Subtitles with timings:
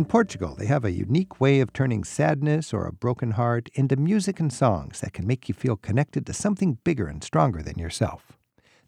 [0.00, 3.96] In Portugal, they have a unique way of turning sadness or a broken heart into
[3.96, 7.78] music and songs that can make you feel connected to something bigger and stronger than
[7.78, 8.38] yourself.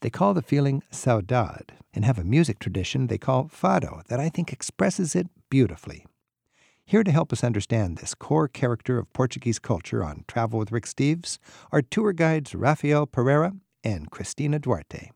[0.01, 4.31] They call the feeling saudade and have a music tradition they call fado that I
[4.31, 6.07] think expresses it beautifully.
[6.87, 10.87] Here to help us understand this core character of Portuguese culture on Travel with Rick
[10.87, 11.37] Steves
[11.73, 13.53] are tour guides Rafael Pereira
[13.85, 15.11] and Cristina Duarte.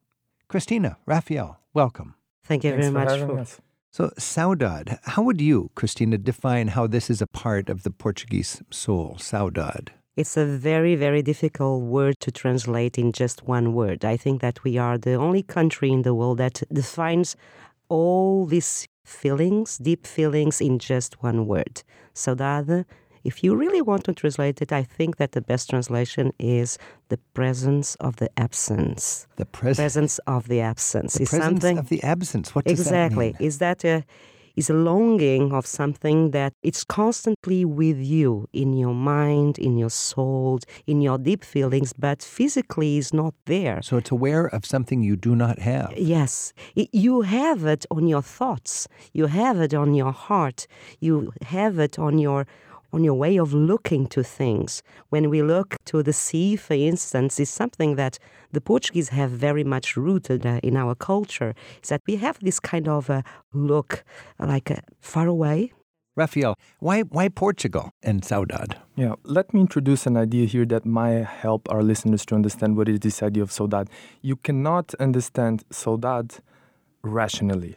[0.46, 2.16] Cristina, Rafael, welcome.
[2.44, 3.18] Thank you Thanks very for much.
[3.18, 3.60] having For, us.
[3.96, 8.60] So, saudade, how would you, Cristina, define how this is a part of the Portuguese
[8.70, 9.88] soul, saudade?
[10.18, 14.04] it's a very, very difficult word to translate in just one word.
[14.04, 17.36] I think that we are the only country in the world that defines
[17.88, 21.82] all these feelings, deep feelings, in just one word.
[22.14, 22.84] Saudade,
[23.26, 27.18] if you really want to translate it, I think that the best translation is the
[27.34, 29.26] presence of the absence.
[29.36, 32.54] The pres- Presence of the absence the is presence something of the absence.
[32.54, 33.48] What does exactly that mean?
[33.48, 34.04] is that a
[34.62, 39.90] is a longing of something that it's constantly with you in your mind in your
[39.90, 45.02] soul in your deep feelings but physically is not there So it's aware of something
[45.02, 45.92] you do not have.
[46.16, 46.54] yes
[47.04, 50.66] you have it on your thoughts you have it on your heart
[51.06, 51.14] you
[51.56, 52.46] have it on your
[52.96, 54.82] on your way of looking to things.
[55.10, 58.18] When we look to the sea, for instance, is something that
[58.52, 61.54] the Portuguese have very much rooted uh, in our culture.
[61.82, 64.02] Is that we have this kind of a look,
[64.38, 65.72] like uh, far away.
[66.16, 68.72] Rafael, why why Portugal and saudade?
[68.96, 72.88] Yeah, let me introduce an idea here that might help our listeners to understand what
[72.88, 73.88] is this idea of saudade.
[74.22, 76.40] You cannot understand saudade
[77.02, 77.74] rationally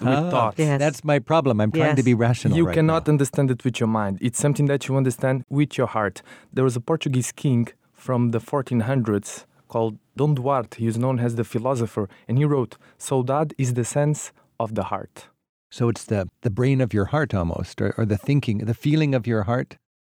[0.00, 0.58] with Ah, thoughts.
[0.58, 0.78] Yes.
[0.78, 1.60] That's my problem.
[1.60, 2.56] I'm trying to be rational.
[2.56, 3.12] You right cannot now.
[3.12, 4.18] understand it with your mind.
[4.20, 6.22] It's something that you understand with your heart.
[6.52, 10.78] There was a Portuguese king from the 1400s called Dom Duarte.
[10.78, 14.84] He is known as the philosopher, and he wrote, "Saudade is the sense of the
[14.84, 15.28] heart."
[15.70, 19.14] So it's the the brain of your heart almost, or, or the thinking, the feeling
[19.14, 19.76] of your heart.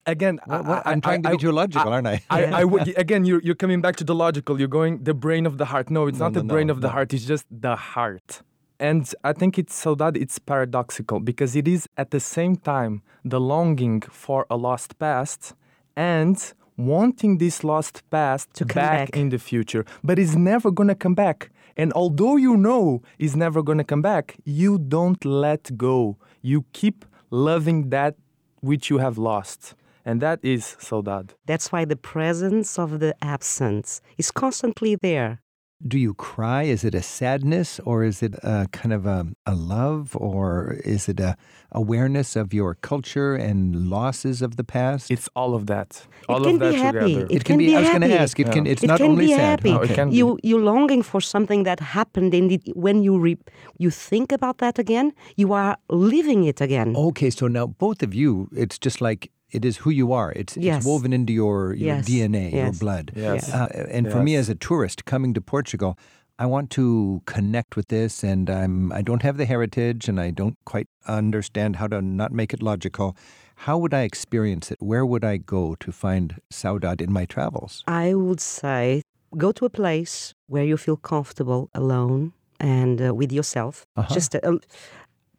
[0.09, 2.16] Again, What- I, I, I'm trying to I- be too logical, aren't I?
[2.31, 3.25] I, I would again.
[3.25, 4.59] You're, you're coming back to the logical.
[4.60, 5.91] You're going the brain of the heart.
[5.91, 6.93] No, it's No, not no, the brain no, of the no.
[6.93, 7.12] heart.
[7.15, 8.43] It's just the heart.
[8.78, 13.03] And I think it's so that it's paradoxical because it is at the same time
[13.25, 15.54] the longing for a lost past
[15.97, 16.37] and
[16.76, 19.16] wanting this lost past To come back.
[19.16, 21.50] in the future, but it's never gonna come back.
[21.76, 26.19] And although you know it's never gonna come back, you don't let go.
[26.43, 28.14] You keep loving that
[28.60, 29.75] which you have lost.
[30.04, 31.31] And that is saudade.
[31.47, 35.41] That's why the presence of the absence is constantly there.
[35.87, 36.62] Do you cry?
[36.62, 41.06] Is it a sadness, or is it a kind of a, a love, or is
[41.06, 41.37] it a
[41.70, 45.10] awareness of your culture and losses of the past?
[45.10, 46.06] It's all of that.
[46.31, 46.98] All can of that be happy.
[47.00, 47.26] together.
[47.26, 47.66] It It can can be.
[47.66, 48.41] be I was going to ask.
[48.41, 48.66] It can.
[48.66, 49.60] It's it not can only be sad.
[49.60, 49.72] happy.
[49.72, 50.16] No, it can be.
[50.16, 53.37] you you longing for something that happened, and it, when you re,
[53.78, 56.97] you think about that again, you are living it again.
[56.97, 60.32] Okay, so now both of you, it's just like it is who you are.
[60.32, 60.78] It's, Yes.
[60.78, 62.08] it's woven into your, your Yes.
[62.08, 63.12] DNA, your blood.
[63.14, 63.52] Yes.
[63.52, 65.96] Uh, and for me as a tourist coming to Portugal,
[66.38, 70.30] I want to connect with this, and I'm I don't have the heritage, and I
[70.30, 73.16] don't quite understand how to not make it logical.
[73.64, 74.76] How would I experience it?
[74.80, 77.82] Where would I go to find saudade in my travels?
[77.86, 79.00] I would say
[79.38, 83.86] go to a place where you feel comfortable alone and uh, with yourself.
[83.96, 84.12] Uh-huh.
[84.14, 84.58] Just a,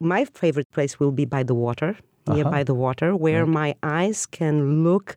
[0.00, 1.96] my favorite place will be by the water,
[2.28, 2.56] near Uh-huh.
[2.56, 5.16] by the water, where my eyes can look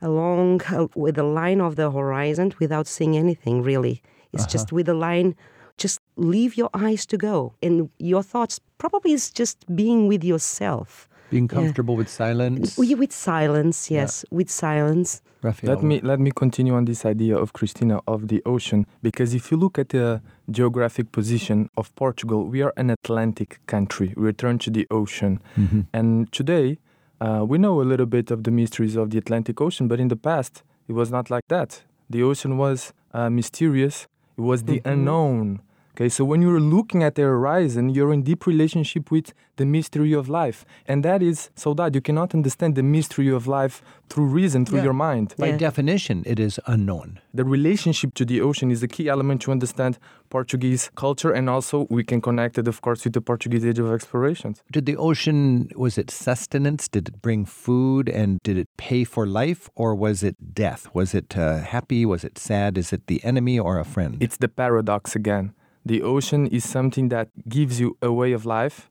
[0.00, 4.02] along uh, with the line of the horizon without seeing anything really.
[4.32, 4.52] It's Uh-huh.
[4.56, 5.34] just with the line.
[5.78, 11.08] Just leave your eyes to go, and your thoughts probably is just being with yourself.
[11.32, 12.76] Being comfortable with silence.
[12.76, 15.22] With with silence, yes, with silence.
[15.42, 19.32] Rafael, Let me let me continue on this idea of Cristina of the ocean because
[19.34, 24.12] if you look at the geographic position of Portugal, we are an Atlantic country.
[24.14, 25.86] We return to the ocean, Mhm.
[25.92, 26.78] and today
[27.20, 30.08] uh, we know a little bit of the mysteries of the Atlantic Ocean, but in
[30.08, 31.82] the past it was not like that.
[32.10, 34.06] The ocean was uh, mysterious.
[34.36, 34.92] It was the Mhm.
[34.92, 35.60] unknown.
[35.94, 40.14] Okay, so when you're looking at the horizon, you're in deep relationship with the mystery
[40.14, 44.24] of life, and that is so that you cannot understand the mystery of life through
[44.24, 44.84] reason, through Yeah.
[44.84, 45.34] your mind.
[45.36, 45.58] By Yeah.
[45.58, 47.20] definition, it is unknown.
[47.34, 49.98] The relationship to the ocean is a key element to understand
[50.30, 53.92] Portuguese culture, and also we can connect it, of course, with the Portuguese age of
[53.92, 54.62] explorations.
[54.72, 56.88] Did the ocean, was it sustenance?
[56.88, 60.88] Did it bring food and did it pay for life or was it death?
[60.94, 62.06] Was it uh, happy?
[62.06, 62.78] Was it sad?
[62.78, 64.16] Is it the enemy or a friend?
[64.20, 65.52] It's the paradox again.
[65.84, 68.90] The ocean is something that gives you a way of life,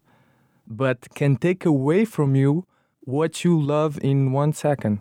[0.68, 2.66] but can take away from you
[3.06, 5.00] what you love in one second.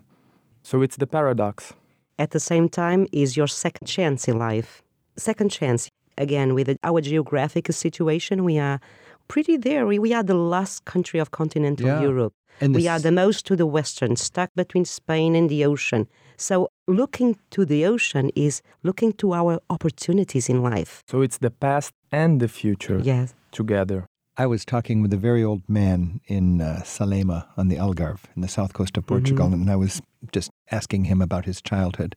[0.63, 1.73] So it's the paradox.
[2.19, 4.83] at the same time is your second chance in life.
[5.17, 8.79] Second chance, again, with our geographic situation, we are
[9.27, 9.87] pretty there.
[9.87, 12.01] We, we are the last country of continental Yeah.
[12.01, 12.33] Europe.
[12.61, 16.07] And we are the most to the western, stuck between Spain and the ocean.
[16.37, 21.03] So looking to the ocean is looking to our opportunities in life.
[21.09, 23.33] So it's the past and the future Yes.
[23.51, 24.05] together.
[24.37, 28.41] I was talking with a very old man in uh, Salema on the Algarve in
[28.41, 32.15] the south coast of Portugal, and I was just asking him about his childhood.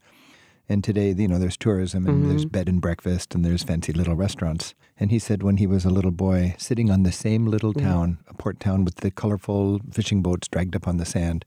[0.68, 2.52] And today, you know, there's tourism and there's mm-hmm.
[2.52, 4.74] bed and breakfast and there's fancy little restaurants.
[4.98, 7.86] And he said when he was a little boy, sitting on the same little mm-hmm.
[7.86, 11.44] town, a port town with the colorful fishing boats dragged up on the sand,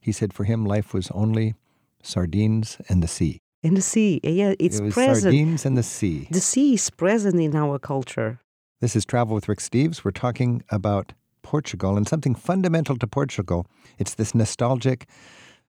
[0.00, 1.54] he said for him life was only
[2.02, 3.40] sardines and the sea.
[3.62, 5.22] In the sea, yeah, it's it was present.
[5.22, 6.28] sardines and the sea.
[6.30, 8.38] The sea is present in our culture.
[8.80, 10.04] This is Travel with Rick Steves.
[10.04, 11.12] We're talking about
[11.42, 13.66] Portugal and something fundamental to Portugal.
[13.98, 15.08] It's this nostalgic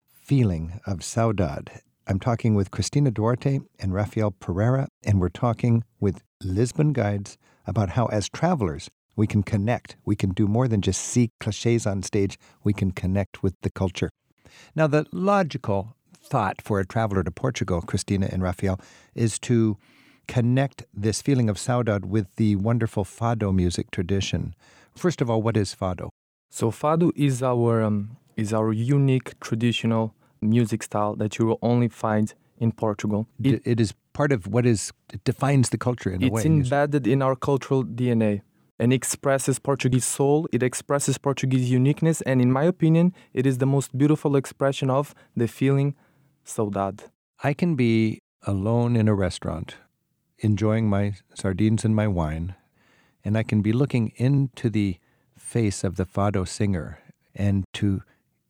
[0.06, 1.69] feeling of saudade.
[2.10, 7.90] I'm talking with Cristina Duarte and Rafael Pereira, and we're talking with Lisbon guides about
[7.90, 9.96] how, as travelers, we can connect.
[10.06, 13.70] We can do more than just see cliches on stage, we can connect with the
[13.70, 14.10] culture.
[14.74, 18.82] Now, the logical thought for a traveler to Portugal, Cristina and Rafael,
[19.14, 19.78] is to
[20.28, 24.56] connect this feeling of saudade with the wonderful fado music tradition.
[24.96, 26.10] First of all, what is fado?
[26.50, 31.88] So fado is our um, is our unique traditional music style that you will only
[31.88, 33.27] find in Portugal.
[33.41, 36.39] It, it is part of what is it defines the culture in a way.
[36.39, 38.41] it's embedded in our cultural DNA
[38.77, 40.47] and expresses Portuguese soul.
[40.51, 45.13] It expresses Portuguese uniqueness, and in my opinion, it is the most beautiful expression of
[45.36, 45.95] the feeling
[46.45, 47.01] saudade.
[47.44, 49.75] I can be alone in a restaurant,
[50.39, 52.56] enjoying my sardines and my wine,
[53.24, 54.97] and I can be looking into the
[55.38, 57.00] face of the fado singer
[57.36, 58.01] and to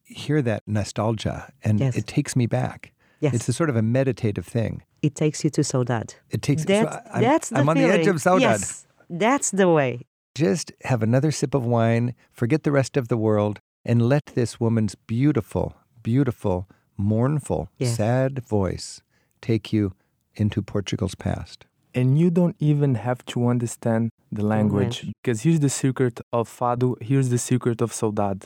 [0.10, 1.96] hear that nostalgia, and Yes.
[1.96, 2.92] it takes me back.
[3.22, 3.34] Yes.
[3.34, 4.84] It's a sort of a meditative thing.
[5.02, 6.16] It takes you to saudade.
[6.30, 6.64] It takes.
[6.64, 8.16] so That's, I'm, that's the I'm on the edge feeling.
[8.16, 8.42] of saudade.
[8.42, 10.02] Yes, that's the way.
[10.36, 14.60] Just have another sip of wine, forget the rest of the world, and let this
[14.60, 16.68] woman's beautiful, beautiful,
[16.98, 17.96] mournful, Yes.
[17.98, 19.02] sad voice
[19.42, 19.94] take you
[20.36, 21.66] into Portugal's past.
[21.96, 25.14] and you don't even have to understand the language Language.
[25.24, 28.44] because here's the secret of fado here's the secret of saudade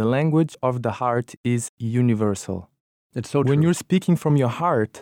[0.00, 2.58] the language of the heart is universal
[3.18, 3.50] It's so true.
[3.50, 4.94] when you're speaking from your heart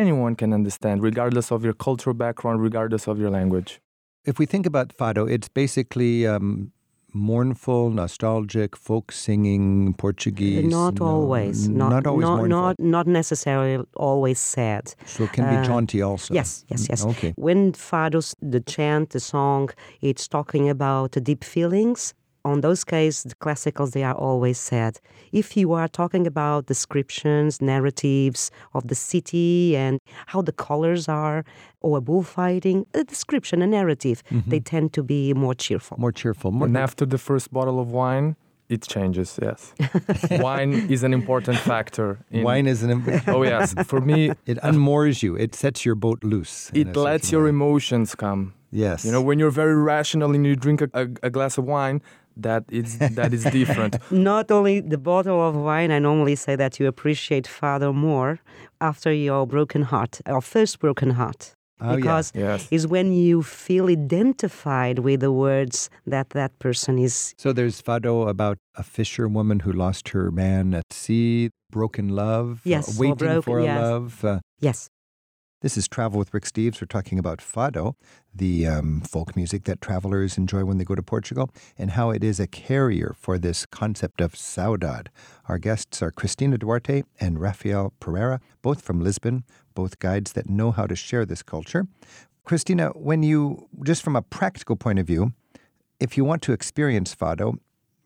[0.00, 3.72] anyone can understand regardless of your cultural background regardless of your language
[4.30, 6.48] If we think about fado, it's basically um,
[7.14, 10.64] mournful, nostalgic, folk singing, Portuguese.
[10.64, 11.68] not no, always.
[11.68, 12.48] Not, not always not, mournful.
[12.48, 14.94] not, not necessarily always sad.
[15.06, 16.34] so it can be uh, jaunty also.
[16.34, 17.04] Yes, yes, yes.
[17.06, 17.32] Okay.
[17.36, 19.70] When fados, the chant, the song,
[20.00, 22.14] it's talking about deep feelings.
[22.48, 25.00] On those cases, the classicals, they are always sad.
[25.32, 30.00] If you are talking about descriptions, narratives of the city and
[30.32, 31.44] how the colors are,
[31.80, 34.48] or bullfighting, a description, a narrative, mm-hmm.
[34.50, 35.98] they tend to be more cheerful.
[35.98, 36.50] More cheerful.
[36.50, 38.36] More, and after the first bottle of wine
[38.68, 39.72] it changes yes
[40.42, 42.90] wine is an important factor in, wine is an.
[42.90, 45.36] im- oh yes for me It unmoors you.
[45.36, 46.70] It sets your boat loose.
[46.74, 47.50] it lets your way.
[47.56, 49.04] emotions come Yes.
[49.04, 52.02] You know, when you're very rational and you drink a, a, a glass of wine,
[52.36, 53.96] that is that is different.
[54.10, 58.38] Not only the bottle of wine, I normally say that you appreciate fado more
[58.80, 61.54] after your broken heart, or first broken heart.
[61.80, 61.96] Oh, yeah.
[61.96, 62.66] because Yes.
[62.72, 67.34] is when you feel identified with the words that that person is.
[67.38, 72.70] So there's fado about a fisherwoman who lost her man at sea, broken love, uh,
[72.70, 73.80] Yes, or waiting broken- for a yes.
[73.82, 74.24] love.
[74.24, 74.88] Uh, Yes,
[75.60, 76.80] This is Travel with Rick Steves.
[76.80, 77.94] We're talking about fado,
[78.32, 82.22] the um, folk music that travelers enjoy when they go to Portugal, and how it
[82.22, 85.08] is a carrier for this concept of saudade.
[85.48, 89.42] Our guests are Cristina Duarte and Rafael Pereira, both from Lisbon,
[89.74, 91.88] both guides that know how to share this culture.
[92.44, 95.32] Cristina, when you, just from a practical point of view,
[95.98, 97.58] if you want to experience fado,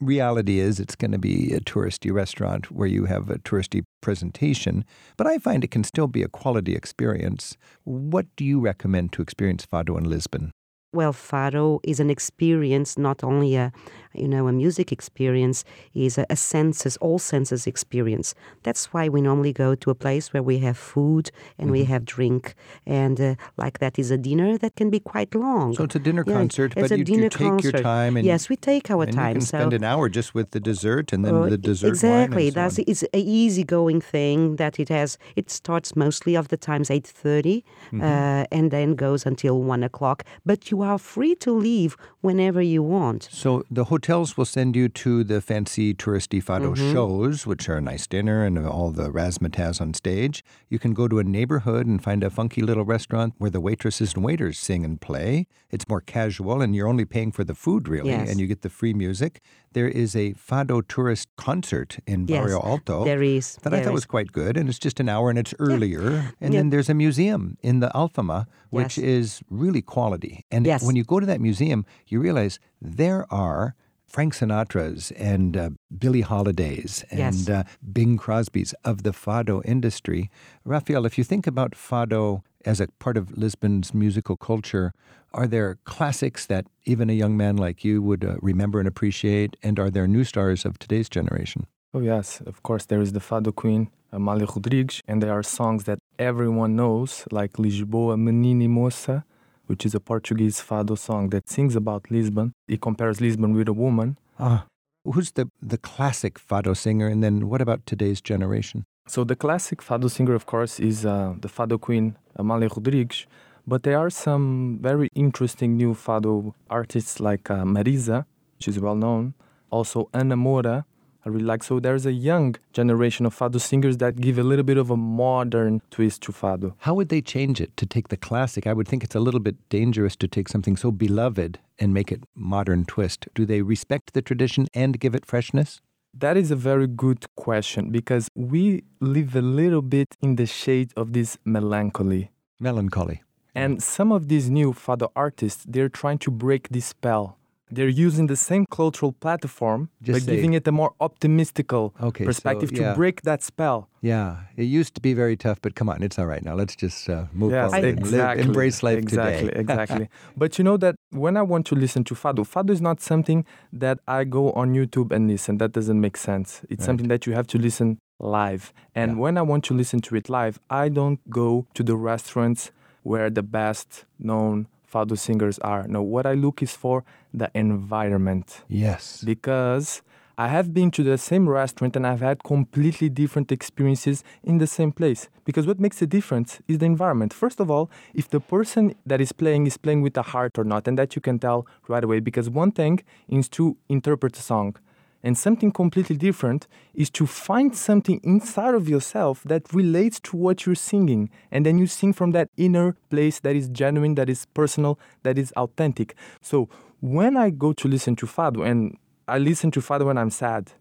[0.05, 4.85] reality is it's going to be a touristy restaurant where you have a touristy presentation,
[5.17, 7.57] but I find it can still be a quality experience.
[7.85, 10.53] What do you recommend to experience fado in Lisbon?
[10.93, 13.73] well, fado is an experience, not only a,
[14.15, 15.65] you know, a music experience,
[15.95, 18.35] is a, a senses, all senses experience.
[18.63, 21.93] That's why we normally go to a place where we have food and we Mm-hmm.
[21.93, 22.55] have drink,
[22.87, 25.75] and uh, like that is a dinner that can be quite long.
[25.75, 28.57] So it's a dinner Yeah, concert, but you, you take your time and yes, we
[28.57, 29.29] take our and time.
[29.29, 31.89] you can so spend an hour just with the dessert and then Uh, the dessert
[31.89, 32.45] exactly.
[32.45, 32.85] wine and so That's on.
[32.87, 35.19] it's a easygoing thing that it has.
[35.37, 38.01] It starts mostly of the times eight Mm-hmm.
[38.03, 40.25] uh, and then goes until one o'clock.
[40.45, 43.29] But you are free to leave whenever you want.
[43.31, 46.93] So the hotels will send you to the fancy touristy fado mm-hmm.
[46.93, 50.43] shows, which are a nice dinner and all the razzmatazz on stage.
[50.69, 54.15] You can go to a neighborhood and find a funky little restaurant where the waitresses
[54.15, 55.47] and waiters sing and play.
[55.71, 58.29] It's more casual, and you're only paying for the food, really, Yes.
[58.29, 59.41] and you get the free music.
[59.73, 63.95] There is a fado tourist concert in Yes, Bairro Alto there is, that I thought
[63.95, 64.01] is.
[64.03, 66.33] was quite good, and it's just an hour and it's earlier.
[66.41, 66.59] And Yeah.
[66.59, 69.07] then there's a museum in the Alfama, which Yes.
[69.07, 70.45] is really quality.
[70.51, 73.77] And when you go to that museum, you realize there are
[74.13, 77.49] Frank Sinatra's and uh, Billie Holiday's and Yes.
[77.49, 77.63] uh,
[77.95, 80.31] Bing Crosby's of the fado industry.
[80.67, 84.93] Rafael, if you think about fado as a part of Lisbon's musical culture,
[85.33, 89.57] are there classics that even a young man like you would uh, remember and appreciate?
[89.63, 91.67] And are there new stars of today's generation?
[91.95, 95.85] Oh, yes, of course, there is the Fado Queen, Amália Rodrigues, and there are songs
[95.85, 99.25] that everyone knows, like Lisboa Menina e Moça,
[99.73, 102.53] which is a Portuguese Fado song that sings about Lisbon.
[102.69, 104.19] It compares Lisbon with a woman.
[104.39, 104.67] Ah,
[105.11, 107.09] who's the, the classic fado singer?
[107.09, 108.85] And then what about today's generation?
[109.07, 113.27] So the classic Fado singer, of course, is uh, the Fado Queen, Amália Rodrigues,
[113.67, 118.27] but there are some very interesting new Fado artists like uh, Mariza,
[118.59, 119.33] which is well known,
[119.71, 120.85] also Ana Moura,
[121.25, 121.63] I really like.
[121.63, 124.97] So there's a young generation of Fado singers that give a little bit of a
[124.97, 126.75] modern twist to Fado.
[126.79, 128.67] How would they change it to take the classic?
[128.67, 132.11] I would think it's a little bit dangerous to take something so beloved and make
[132.11, 133.29] it modern twist.
[133.35, 135.81] Do they respect the tradition and give it freshness?
[136.15, 140.93] That is a very good question because we live a little bit in the shade
[140.97, 142.31] of this melancholy.
[142.61, 143.23] Melancholy.
[143.55, 147.39] And some of these new fado artists, they're trying to break this spell.
[147.75, 152.25] They're using the same cultural platform, Just but say- giving it a more optimistical Okay,
[152.25, 152.91] so, perspective yeah.
[152.91, 153.89] to break that spell.
[154.03, 156.55] Yeah, it used to be very tough, but come on, it's all right now.
[156.55, 159.61] Let's just uh, move Yes, forward and live, embrace life exactly, today.
[159.65, 160.09] exactly.
[160.37, 163.45] But you know that when I want to listen to fado, fado is not something
[163.73, 165.57] that I go on YouTube and listen.
[165.59, 166.61] That doesn't make sense.
[166.69, 166.87] It's Right.
[166.87, 168.73] something that you have to listen live.
[168.95, 169.19] And Yeah.
[169.19, 172.71] when I want to listen to it live, I don't go to the restaurants
[173.03, 175.87] where the best known fado singers are.
[175.89, 179.23] No, what I look is for the environment yes.
[179.25, 180.03] because
[180.39, 184.67] I have been to the same restaurant and I've had completely different experiences in the
[184.67, 185.29] same place.
[185.45, 187.35] Because what makes a difference is the environment.
[187.35, 190.65] First of all, if the person that is playing is playing with a heart or
[190.65, 192.21] not, and that you can tell right away.
[192.21, 194.77] Because one thing is to interpret a song,
[195.23, 200.67] and something completely different is to find something inside of yourself that relates to what
[200.67, 201.31] you're singing.
[201.51, 205.39] And then you sing from that inner place that is genuine, that is personal, that
[205.39, 206.15] is authentic.
[206.41, 206.69] So
[207.01, 208.97] when I go to listen to Fado, and
[209.29, 210.73] I listen to Fado when I'm sad.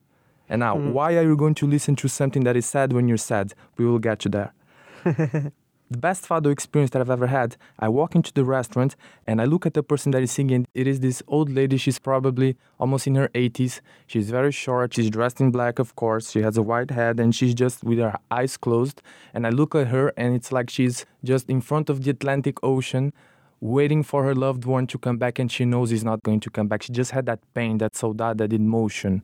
[0.50, 0.91] And now, mm-hmm.
[0.91, 3.53] why are you going to listen to something that is sad when you're sad?
[3.77, 5.51] We will get you there.
[5.91, 7.57] the best fado experience that I've ever had.
[7.77, 8.95] I walk into the restaurant
[9.27, 10.65] and I look at the person that is singing.
[10.74, 11.75] It is this old lady.
[11.75, 13.81] She's probably almost in her 80s.
[14.07, 14.93] She's very short.
[14.93, 16.31] She's dressed in black, of course.
[16.31, 19.01] She has a white head and she's just with her eyes closed.
[19.33, 22.63] And I look at her and it's like she's just in front of the Atlantic
[22.63, 23.12] Ocean.
[23.60, 26.50] Waiting for her loved one to come back, and she knows he's not going to
[26.50, 26.81] come back.
[26.81, 29.21] She just had that pain, that saudade, that emotion.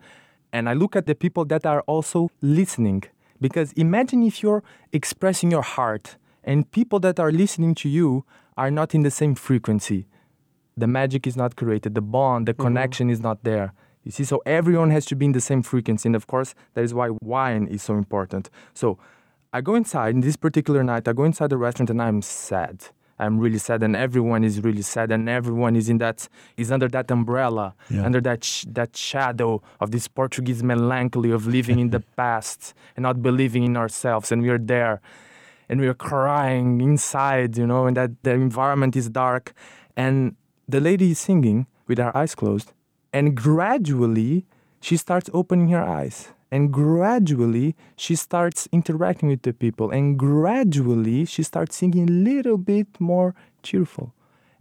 [0.53, 3.01] And I look at the people that are also listening.
[3.41, 8.25] Because imagine if you're expressing your heart and people that are listening to you
[8.55, 10.07] are not in the same frequency.
[10.77, 12.63] The magic is not created, the bond, the mm-hmm.
[12.63, 13.73] connection is not there.
[14.03, 16.07] You see, so everyone has to be in the same frequency.
[16.07, 18.49] And of course, that is why wine is so important.
[18.73, 18.97] So
[19.51, 22.85] I go inside, in this particular night, I go inside the restaurant and I'm sad.
[23.19, 26.87] I'm really sad, and everyone is really sad, and everyone is in that is under
[26.89, 28.05] that umbrella, Yeah.
[28.05, 33.01] under that sh- that shadow of this Portuguese melancholy of living in the past and
[33.03, 34.31] not believing in ourselves.
[34.31, 35.01] And we are there,
[35.69, 39.53] and we are crying inside, you know, and that the environment is dark,
[39.95, 40.35] and
[40.67, 42.73] the lady is singing with her eyes closed,
[43.13, 44.45] and gradually
[44.79, 46.29] she starts opening her eyes.
[46.49, 49.91] And gradually, she starts interacting with the people.
[49.91, 54.13] And gradually, she starts singing a little bit more cheerful.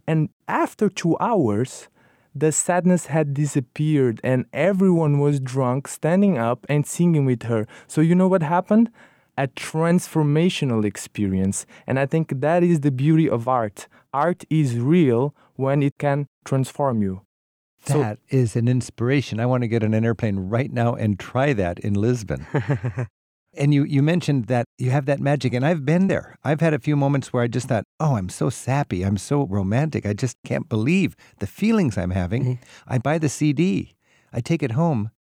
[0.05, 1.87] And after two hours,
[2.35, 7.67] the sadness had disappeared, and everyone was drunk, standing up and singing with her.
[7.87, 8.91] So, you know what happened?
[9.37, 11.65] A transformational experience.
[11.85, 13.87] And I think that is the beauty of art.
[14.13, 17.21] Art is real when it can transform you.
[17.85, 19.39] So- That is an inspiration.
[19.39, 22.45] I want to get on an airplane right now and try that in Lisbon.
[23.53, 26.37] and you, you mentioned that you have that magic, and I've been there.
[26.43, 29.03] I've had a few moments where I just thought, oh, I'm so sappy.
[29.03, 30.05] I'm so romantic.
[30.05, 32.43] I just can't believe the feelings I'm having.
[32.43, 32.63] Mm-hmm.
[32.87, 33.95] I buy the CD,
[34.33, 35.11] I take it home.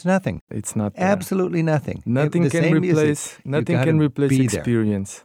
[0.00, 0.40] It's nothing.
[0.50, 1.08] It's not there.
[1.08, 2.02] Absolutely nothing.
[2.06, 2.96] Nothing The can same music.
[2.96, 3.38] replace.
[3.44, 4.60] You Nothing can replace be there.
[4.60, 5.24] experience.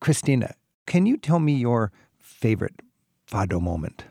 [0.00, 2.82] Cristina, can you tell me your favorite
[3.30, 4.04] fado moment?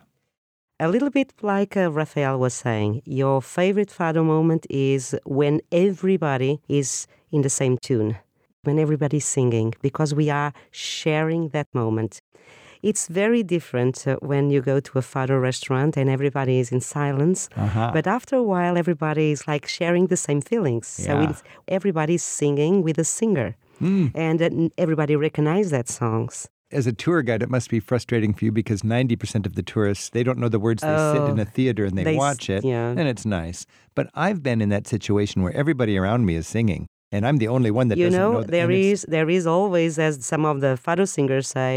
[0.79, 6.61] A little bit like uh, Rafael was saying, your favorite fado moment is when everybody
[6.69, 8.15] is in the same tune,
[8.63, 12.21] when everybody's singing, because we are sharing that moment.
[12.83, 16.81] It's very different uh, when you go to a fado restaurant and everybody is in
[16.81, 17.49] silence.
[17.55, 17.91] Uh-huh.
[17.93, 20.85] But after a while, everybody is like sharing the same feelings.
[20.87, 21.29] So Yeah.
[21.29, 23.55] it's, everybody's singing with a singer.
[24.25, 26.47] And uh, everybody recognizes that songs.
[26.71, 30.09] As a tour guide, it must be frustrating for you because 90% of the tourists,
[30.09, 30.81] they don't know the words.
[30.81, 32.89] They sit in Oh, a theater and they, they watch it, yeah.
[32.89, 33.65] and it's nice.
[33.93, 37.47] But I've been in that situation where everybody around me is singing, and I'm the
[37.55, 38.41] only one that you doesn't know, know.
[38.41, 41.73] that- there is there is always, as some of the fado singers say,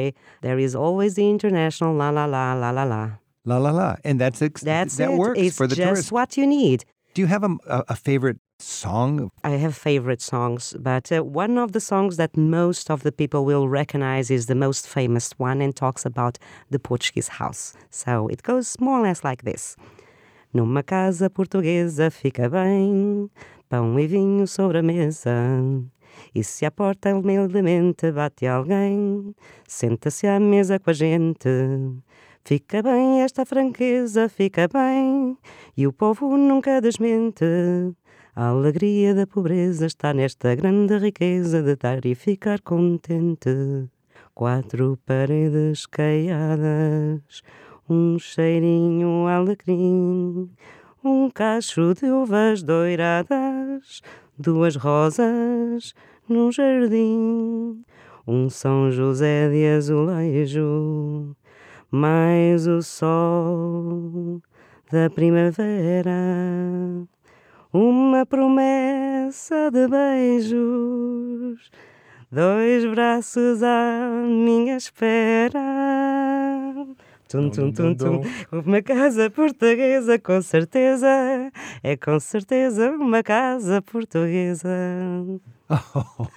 [0.47, 3.03] there is always the international la la la la la la.
[3.45, 5.19] La la la, and that's ex- That's that it.
[5.25, 6.13] works it's for the just tourist.
[6.19, 6.79] what you need.
[7.15, 9.31] Do you have a, a, a favorite song?
[9.45, 13.43] I have favorite songs, but uh, one of the songs that most of the people
[13.51, 16.35] will recognize is the most famous one and talks about
[16.75, 17.63] the Portuguese house.
[17.91, 19.77] So it goes more or less like this:
[20.53, 23.31] Numa casa portuguesa fica bem,
[23.69, 25.33] pão e vinho sobre a mesa.
[26.35, 29.35] E se à porta humildemente bate alguém,
[29.67, 31.49] senta-se à mesa com a gente.
[32.45, 35.37] Fica bem esta franqueza, fica bem,
[35.77, 37.45] e o povo nunca desmente.
[38.35, 43.89] A alegria da pobreza está nesta grande riqueza de dar e ficar contente.
[44.35, 47.43] Quatro paredes caiadas,
[47.89, 50.51] um cheirinho alecrim,
[51.07, 54.03] um cacho de uvas doiradas,
[54.37, 55.95] duas rosas
[56.29, 57.85] num jardim,
[58.27, 61.37] um São José de azulejo,
[61.93, 64.43] mais o sol
[64.91, 66.11] da primavera.
[67.73, 71.71] Uma promessa de beijos,
[72.33, 75.61] dois braços à minha espera.
[77.29, 78.21] Tum, tum, tum, tum.
[78.53, 81.09] Uma casa portuguesa, com certeza.
[81.83, 84.69] É com certeza uma casa portuguesa.
[85.99, 86.29] Oh,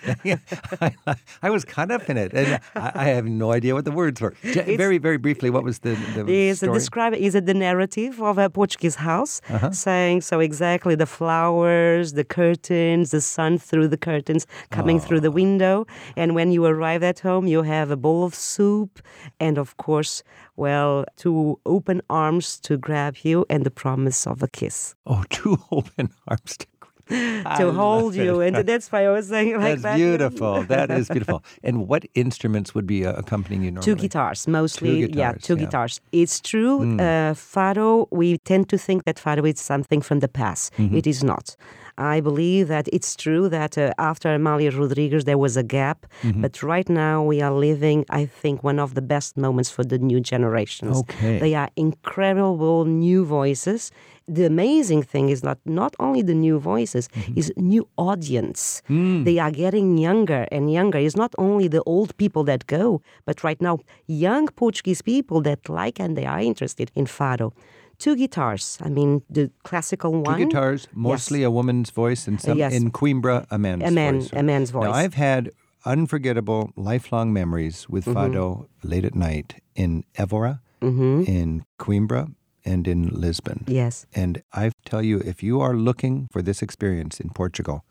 [0.82, 0.96] I,
[1.44, 4.20] I was caught up in it, and I, I have no idea what the words
[4.22, 4.34] were.
[4.44, 6.74] J- very, very briefly, what was the, the is story?
[6.80, 9.72] describe is it the narrative of a Portuguese house, Uh-huh.
[9.72, 15.32] saying so exactly the flowers, the curtains, the sun through the curtains coming through the
[15.32, 19.00] window, and when you arrive at home, you have a bowl of soup,
[19.40, 20.24] and of course,
[20.56, 25.58] well, two open arms to grab you, and the promise of a kiss oh, two
[25.72, 26.66] open arms to,
[27.58, 28.56] to hold you, it.
[28.56, 29.96] and that's why I was saying like That's that.
[29.96, 30.64] beautiful.
[30.64, 31.44] That is beautiful.
[31.64, 33.86] And what instruments would be uh, accompanying you normally?
[33.86, 35.02] Two guitars, mostly.
[35.02, 35.66] yeah, guitars, two yeah.
[35.66, 36.02] guitars.
[36.12, 36.82] It's true.
[37.00, 40.74] Uh, fado, we tend to think that fado is something from the past.
[40.78, 41.56] It is not.
[42.00, 46.42] I believe that it's true that uh, after Amália Rodrigues there was a gap, mm-hmm.
[46.42, 49.98] but right now we are living, I think, one of the best moments for the
[49.98, 50.98] new generations.
[51.00, 51.40] Okay.
[51.40, 53.92] They are incredible new voices.
[54.30, 57.40] The amazing thing is that not only the new voices, mm-hmm.
[57.40, 58.82] is new audience.
[58.88, 59.26] Mm.
[59.26, 61.00] They are getting younger and younger.
[61.00, 65.68] It's not only the old people that go, but right now young Portuguese people that
[65.68, 67.52] like and they are interested in fado.
[68.00, 68.78] Two guitars.
[68.82, 70.38] I mean the classical one.
[70.40, 72.74] Two guitars, mostly a woman's voice, and some yes.
[72.74, 74.30] in Coimbra, a man's A man- voice.
[74.34, 74.86] a man's voice.
[74.86, 75.52] Now, I've had
[75.86, 78.18] unforgettable, lifelong memories with Mm-hmm.
[78.18, 82.34] Fado late at night in Evora, in Coimbra,
[82.66, 83.64] and in Lisbon.
[83.68, 84.06] Yes.
[84.16, 87.84] And I tell you, if you are looking for this experience in Portugal,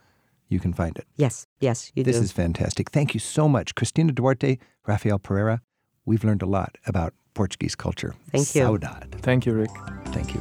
[0.49, 1.07] you can find it.
[1.17, 1.47] Yes.
[1.61, 1.93] Yes.
[1.95, 2.23] You This do.
[2.23, 2.91] is fantastic.
[2.91, 5.61] Thank you so much, Cristina Duarte, Rafael Pereira.
[6.07, 8.17] We've learned a lot about Portuguese culture.
[8.33, 8.63] Thank you.
[8.63, 9.13] Saudade.
[9.23, 9.71] Thank you, Rick.
[10.07, 10.41] Thank you.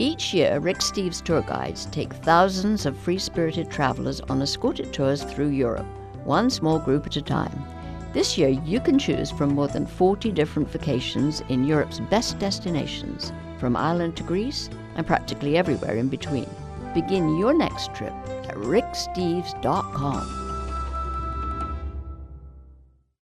[0.00, 5.22] Each year, Rick Steves tour guides take thousands of free spirited travelers on escorted tours
[5.22, 5.86] through Europe,
[6.24, 7.64] one small group at a time.
[8.12, 13.32] This year, you can choose from more than 40 different vacations in Europe's best destinations,
[13.60, 16.50] from Ireland to Greece and practically everywhere in between.
[16.92, 18.14] Begin your next trip
[18.48, 20.39] at ricksteves.com.